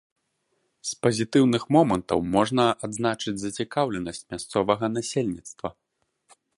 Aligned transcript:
З 0.91 0.95
пазітыўных 1.07 1.67
момантаў 1.75 2.19
можна 2.37 2.63
адзначыць 2.89 3.37
зацікаўленасць 3.45 4.27
мясцовага 4.35 4.85
насельніцтва. 4.99 5.67